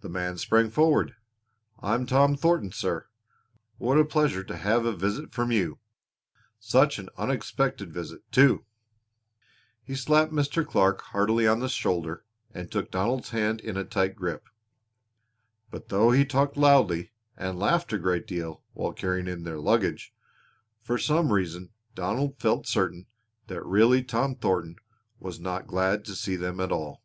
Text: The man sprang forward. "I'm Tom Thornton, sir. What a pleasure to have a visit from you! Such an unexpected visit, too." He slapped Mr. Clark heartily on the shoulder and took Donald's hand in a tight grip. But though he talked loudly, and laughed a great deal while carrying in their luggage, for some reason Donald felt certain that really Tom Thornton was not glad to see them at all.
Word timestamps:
The 0.00 0.08
man 0.08 0.38
sprang 0.38 0.70
forward. 0.70 1.14
"I'm 1.78 2.04
Tom 2.04 2.34
Thornton, 2.36 2.72
sir. 2.72 3.06
What 3.78 3.96
a 3.96 4.04
pleasure 4.04 4.42
to 4.42 4.56
have 4.56 4.84
a 4.84 4.90
visit 4.90 5.30
from 5.32 5.52
you! 5.52 5.78
Such 6.58 6.98
an 6.98 7.10
unexpected 7.16 7.92
visit, 7.94 8.22
too." 8.32 8.64
He 9.84 9.94
slapped 9.94 10.32
Mr. 10.32 10.66
Clark 10.66 11.00
heartily 11.00 11.46
on 11.46 11.60
the 11.60 11.68
shoulder 11.68 12.24
and 12.50 12.68
took 12.72 12.90
Donald's 12.90 13.30
hand 13.30 13.60
in 13.60 13.76
a 13.76 13.84
tight 13.84 14.16
grip. 14.16 14.48
But 15.70 15.90
though 15.90 16.10
he 16.10 16.24
talked 16.24 16.56
loudly, 16.56 17.12
and 17.36 17.56
laughed 17.56 17.92
a 17.92 17.98
great 17.98 18.26
deal 18.26 18.64
while 18.72 18.94
carrying 18.94 19.28
in 19.28 19.44
their 19.44 19.60
luggage, 19.60 20.12
for 20.82 20.98
some 20.98 21.32
reason 21.32 21.70
Donald 21.94 22.40
felt 22.40 22.66
certain 22.66 23.06
that 23.46 23.64
really 23.64 24.02
Tom 24.02 24.34
Thornton 24.34 24.74
was 25.20 25.38
not 25.38 25.68
glad 25.68 26.04
to 26.06 26.16
see 26.16 26.34
them 26.34 26.58
at 26.58 26.72
all. 26.72 27.04